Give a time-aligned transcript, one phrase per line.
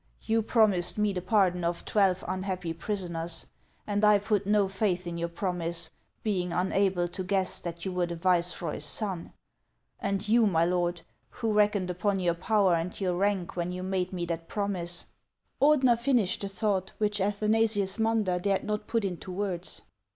[0.23, 3.45] You promised me the pardon of twelve unhappy prisoners,
[3.85, 5.91] and I put no faith in your promise,
[6.23, 9.31] being unable to guess that you were the viceroy's son;
[9.99, 14.11] and you, my lord, who reckoned upon your power and your rank when you made
[14.11, 15.05] me that promise
[15.61, 19.83] —"Ordener finished the thought which Athauasius Munder dared not put into words.